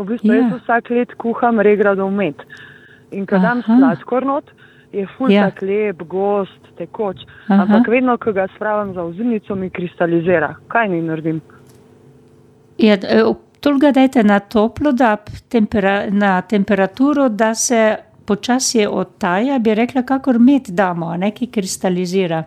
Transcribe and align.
V 0.00 0.06
bistvu 0.06 0.32
Ja. 0.32 0.40
jaz 0.42 0.60
vsak 0.62 0.90
let 0.90 1.14
kuham 1.14 1.60
regradov 1.60 2.10
med. 2.12 2.34
In 3.10 3.26
ko 3.26 3.38
dam 3.38 3.62
sladkor 3.62 4.24
not, 4.24 4.44
je 4.92 5.06
ful 5.16 5.30
Ja. 5.30 5.40
ja. 5.42 5.50
tak 5.50 5.62
lep, 5.62 6.02
gost, 6.08 6.60
tekoč. 6.78 7.16
Aha. 7.48 7.62
Ampak 7.62 7.88
vedno, 7.88 8.16
ko 8.18 8.32
ga 8.32 8.46
spravim 8.56 8.94
za 8.94 9.02
ozimnico, 9.02 9.54
mi 9.54 9.70
kristalizira. 9.70 10.54
Kaj 10.68 10.88
ni 10.88 11.02
naredim? 11.02 11.40
Ja, 12.78 12.94
e, 12.94 13.24
toliko 13.60 13.80
ga 13.80 13.92
dajte 13.92 14.22
na 14.22 14.38
toplo, 14.40 14.92
da 14.92 15.16
tempera, 15.48 16.06
na 16.10 16.40
temperaturo, 16.42 17.28
da 17.28 17.54
se 17.54 17.96
počasi 18.24 18.86
odtaja, 18.86 19.58
bi 19.58 19.74
rekla, 19.74 20.02
kakor 20.02 20.38
med 20.38 20.62
damo, 20.68 21.10
a 21.10 21.16
ne 21.16 21.30
ki 21.30 21.46
kristalizira. 21.46 22.44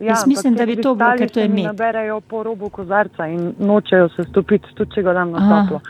Jaz 0.00 0.18
ampak 0.18 0.26
mislim, 0.26 0.54
da 0.54 0.66
bi 0.66 0.76
to 0.76 0.94
bilo, 0.94 1.14
ker 1.18 1.30
to 1.30 1.40
je 1.40 1.48
med. 1.48 1.64
Naberejo 1.64 2.20
po 2.20 2.42
robu 2.42 2.68
kozarca 2.68 3.26
in 3.26 3.54
nočejo 3.58 4.08
se 4.08 4.24
stopiti, 4.28 4.74
tudi 4.74 4.94
če 4.94 5.02
ga 5.02 5.12
dam 5.12 5.30
na 5.30 5.38
Aha. 5.38 5.62
toplo. 5.62 5.80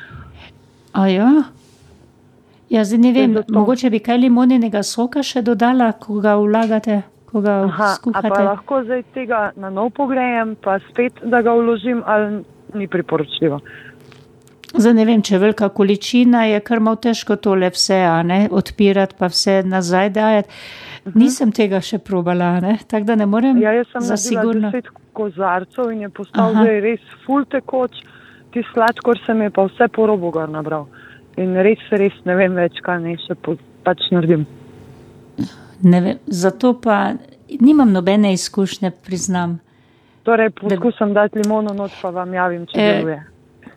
A 0.96 1.06
ja? 1.08 1.30
Ja, 2.68 2.84
zdaj 2.84 2.98
ne 2.98 3.12
vem, 3.12 3.34
mogoče 3.48 3.90
bi 3.90 4.00
kaj 4.02 4.18
limoninega 4.18 4.80
soka 4.82 5.22
še 5.22 5.42
dodala, 5.44 5.92
ko 6.02 6.18
ga 6.20 6.32
vlagate, 6.40 7.02
ko 7.28 7.40
ga 7.40 7.60
Aha, 7.66 7.76
pa 7.76 7.94
skuhate. 7.94 8.42
lahko 8.42 8.80
zdaj 8.82 9.02
tega 9.14 9.40
na 9.56 9.70
nov 9.70 9.92
pogrejem, 9.94 10.56
pa 10.58 10.78
spet, 10.88 11.20
da 11.22 11.42
ga 11.42 11.54
vložim, 11.54 12.00
ali 12.06 12.40
ni 12.74 12.88
priporočljivo. 12.88 13.60
Zdaj 14.76 14.94
ne 14.94 15.04
vem, 15.08 15.22
če 15.22 15.36
je 15.36 15.40
velika 15.40 15.68
količina, 15.68 16.42
je 16.50 16.58
kar 16.60 16.80
malo 16.80 16.98
težko 17.00 17.36
tole 17.38 17.70
vse, 17.70 18.00
a 18.02 18.18
ne, 18.26 18.40
odpirati 18.50 19.14
pa 19.18 19.30
vse 19.30 19.60
nazaj 19.64 20.10
dajati. 20.10 20.48
Nisem 21.14 21.52
tega 21.54 21.78
še 21.80 22.00
probala, 22.02 22.56
ne, 22.60 22.78
tako 22.90 23.12
da 23.12 23.14
ne 23.16 23.26
morem 23.30 23.60
Ja, 23.62 23.76
jaz 23.78 23.86
sem 23.92 24.02
za 24.02 24.16
naredila 24.16 24.42
sigurno. 24.42 24.70
deset 24.74 24.90
kozarcev 25.14 25.92
in 25.94 26.00
je 26.00 26.08
postal 26.10 26.50
Aha. 26.50 26.64
zdaj 26.66 26.80
res 26.82 27.00
ful 27.24 27.46
tekoč, 27.46 28.02
ti 28.56 28.62
sladkor 28.72 29.18
se 29.26 29.34
mi 29.34 29.44
je 29.44 29.50
pa 29.50 29.66
vse 29.68 29.88
po 29.92 30.06
robu 30.06 30.30
gor 30.32 30.48
nabral. 30.48 30.86
In 31.36 31.52
res, 31.60 31.82
res 31.92 32.14
ne 32.24 32.34
vem 32.38 32.54
več, 32.56 32.80
kaj 32.80 33.02
naj 33.04 33.18
še 33.26 33.34
po, 33.44 33.58
pač 33.84 34.06
naredim. 34.14 34.46
Ne 35.84 36.00
vem, 36.00 36.18
zato 36.26 36.72
pa 36.80 37.12
nimam 37.60 37.92
nobene 37.92 38.32
izkušnje, 38.32 38.90
priznam. 39.04 39.58
Torej, 40.24 40.54
poskusim 40.56 41.12
dati 41.14 41.42
limono 41.42 41.74
not, 41.76 41.92
pa 42.00 42.10
vam 42.10 42.32
javim, 42.34 42.64
če 42.66 42.80
Eh, 42.80 42.92
deluje. 42.94 43.18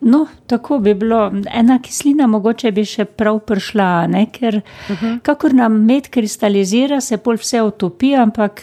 No, 0.00 0.22
tako 0.48 0.78
bi 0.78 0.94
bilo. 0.94 1.26
Ena 1.52 1.76
kislina 1.84 2.26
mogoče 2.26 2.72
bi 2.72 2.86
še 2.88 3.04
prav 3.04 3.42
prišla, 3.44 4.06
ne? 4.06 4.26
ker 4.32 4.56
uh 4.56 4.90
Mhm. 4.90 4.96
-huh. 5.06 5.20
kakor 5.22 5.52
nam 5.54 5.84
med 5.84 6.08
kristalizira, 6.08 7.00
se 7.00 7.18
pol 7.18 7.36
vse 7.36 7.60
otopi, 7.62 8.14
ampak 8.16 8.62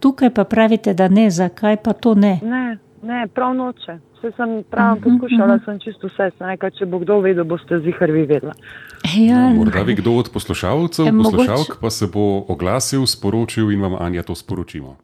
tukaj 0.00 0.30
pa 0.30 0.44
pravite, 0.44 0.94
da 0.94 1.08
ne, 1.08 1.30
zakaj 1.30 1.76
pa 1.76 1.92
to 1.92 2.14
ne. 2.14 2.40
Ne, 2.42 2.78
ne, 3.04 3.26
prav 3.28 3.54
noče. 3.54 3.94
Vse 4.14 4.32
sem 4.32 4.64
prav 4.64 4.96
Mhm, 4.96 5.02
poskušala, 5.02 5.58
sem 5.64 5.78
čisto 5.78 6.06
vse. 6.06 6.30
Sem 6.32 6.46
rekla, 6.46 6.70
če 6.70 6.86
bo 6.86 6.98
kdo 6.98 7.20
vedel, 7.20 7.44
boste 7.44 7.78
zihar 7.80 8.10
vi 8.10 8.24
vedela. 8.24 8.52
Ja, 9.14 9.38
No, 9.44 9.56
morda 9.56 9.84
bi 9.84 9.94
kdo 9.94 10.12
od 10.14 10.30
poslušalcev, 10.30 11.04
E, 11.04 11.12
mogoče- 11.12 11.22
poslušalk 11.36 11.80
pa 11.80 11.90
se 11.90 12.06
bo 12.06 12.24
oglasil, 12.48 13.06
sporočil 13.06 13.70
in 13.70 13.80
vam 13.80 13.94
Anja 13.96 14.22
to 14.22 14.34
sporočimo. 14.34 14.96